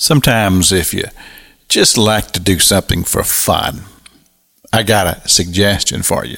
[0.00, 1.02] Sometimes, if you
[1.68, 3.82] just like to do something for fun,
[4.72, 6.36] I got a suggestion for you.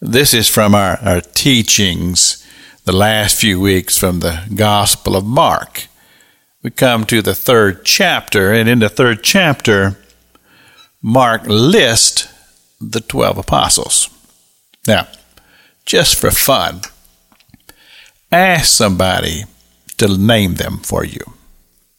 [0.00, 2.42] This is from our, our teachings
[2.86, 5.88] the last few weeks from the Gospel of Mark.
[6.62, 9.98] We come to the third chapter, and in the third chapter,
[11.02, 12.32] Mark lists
[12.80, 14.08] the 12 apostles.
[14.86, 15.06] Now,
[15.84, 16.80] just for fun,
[18.32, 19.44] ask somebody
[19.98, 21.35] to name them for you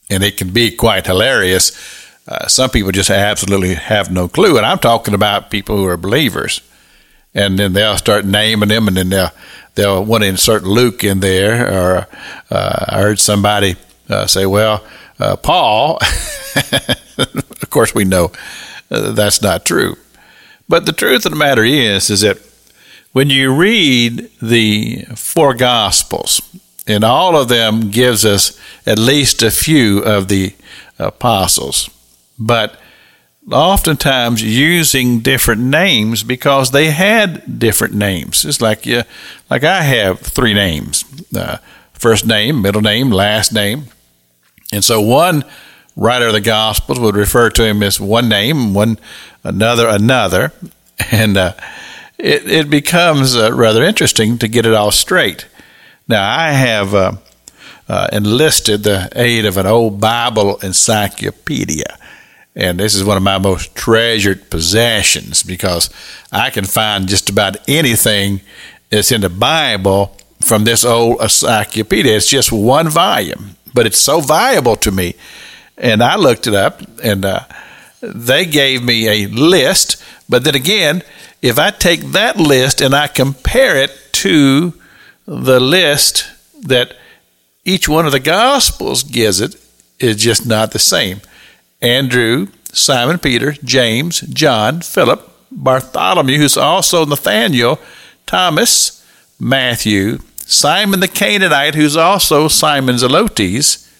[0.09, 1.71] and it can be quite hilarious.
[2.27, 5.97] Uh, some people just absolutely have no clue, and I'm talking about people who are
[5.97, 6.61] believers,
[7.33, 9.31] and then they'll start naming them, and then they'll
[9.75, 12.07] they'll want to insert Luke in there, or
[12.49, 13.75] uh, I heard somebody
[14.09, 14.83] uh, say, "Well,
[15.19, 15.99] uh, Paul."
[17.17, 18.31] of course, we know
[18.91, 19.95] uh, that's not true,
[20.67, 22.39] but the truth of the matter is, is that
[23.13, 26.41] when you read the four Gospels,
[26.87, 30.55] and all of them gives us at least a few of the
[30.97, 31.89] apostles,
[32.39, 32.79] but
[33.51, 38.45] oftentimes using different names because they had different names.
[38.45, 39.03] It's like yeah,
[39.49, 41.57] like I have three names: uh,
[41.93, 43.85] first name, middle name, last name,
[44.71, 45.43] and so one
[45.95, 48.99] writer of the Gospels would refer to him as one name, one
[49.43, 50.53] another another,
[51.11, 51.53] and uh,
[52.17, 55.47] it it becomes uh, rather interesting to get it all straight.
[56.07, 57.11] Now, I have uh,
[57.89, 61.97] uh, enlisted the aid of an old Bible encyclopedia.
[62.55, 65.89] And this is one of my most treasured possessions because
[66.31, 68.41] I can find just about anything
[68.89, 72.15] that's in the Bible from this old encyclopedia.
[72.15, 75.15] It's just one volume, but it's so valuable to me.
[75.77, 77.41] And I looked it up, and uh,
[78.01, 80.01] they gave me a list.
[80.27, 81.03] But then again,
[81.41, 84.73] if I take that list and I compare it to
[85.27, 86.31] the list
[86.63, 86.95] that
[87.65, 89.55] each one of the Gospels gives it
[89.99, 91.21] is just not the same.
[91.81, 97.79] Andrew, Simon Peter, James, John, Philip, Bartholomew, who's also Nathaniel,
[98.25, 99.05] Thomas,
[99.39, 103.91] Matthew, Simon the Canaanite, who's also Simon Zelotes,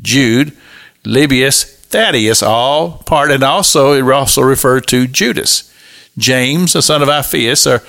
[0.00, 0.56] Jude,
[1.04, 5.72] Lebbaeus, Thaddeus, all part, and also it also referred to Judas,
[6.16, 7.82] James, the son of Alphaeus, or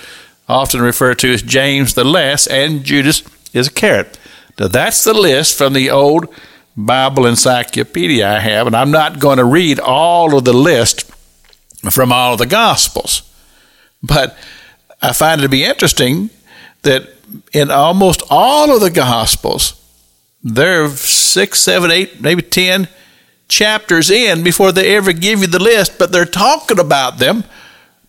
[0.53, 3.21] often referred to as James the Less, and Judas
[3.53, 4.17] is Iscariot.
[4.59, 6.33] Now, that's the list from the old
[6.77, 11.11] Bible encyclopedia I have, and I'm not going to read all of the list
[11.91, 13.23] from all of the Gospels.
[14.01, 14.37] But
[15.01, 16.29] I find it to be interesting
[16.83, 17.09] that
[17.51, 19.79] in almost all of the Gospels,
[20.43, 22.87] there are six, seven, eight, maybe ten
[23.47, 27.43] chapters in before they ever give you the list, but they're talking about them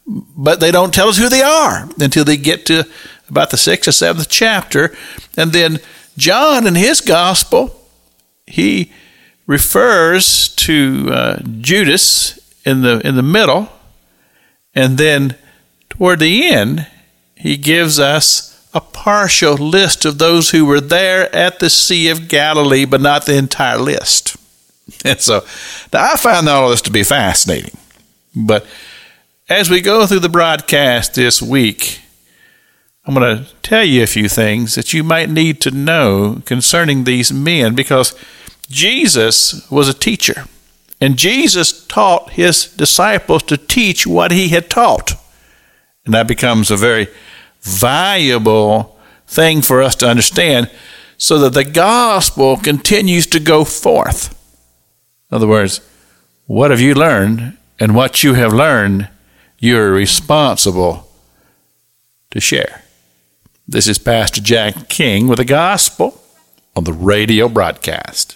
[0.07, 2.85] but they don't tell us who they are until they get to
[3.29, 4.95] about the sixth or seventh chapter.
[5.37, 5.79] And then
[6.17, 7.81] John in his gospel,
[8.47, 8.93] he
[9.47, 13.69] refers to uh, Judas in the in the middle,
[14.75, 15.37] and then
[15.91, 16.87] toward the end,
[17.37, 22.29] he gives us a partial list of those who were there at the Sea of
[22.29, 24.37] Galilee, but not the entire list.
[25.03, 25.47] And so,
[25.95, 27.77] now I find all this to be fascinating,
[28.37, 28.67] but
[29.49, 32.01] as we go through the broadcast this week,
[33.05, 37.05] I'm going to tell you a few things that you might need to know concerning
[37.05, 38.17] these men because
[38.71, 40.47] Jesus was a teacher
[40.99, 45.13] and Jesus taught his disciples to teach what he had taught.
[46.07, 47.09] And that becomes a very
[47.61, 50.71] valuable thing for us to understand
[51.19, 54.31] so that the gospel continues to go forth.
[55.31, 55.83] In other words,
[56.47, 57.59] what have you learned?
[57.79, 59.09] And what you have learned
[59.59, 61.09] you're responsible
[62.31, 62.83] to share.
[63.67, 66.21] This is Pastor Jack King with the gospel
[66.77, 68.33] on the radio broadcast.